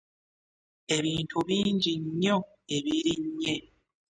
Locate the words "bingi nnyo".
1.47-2.37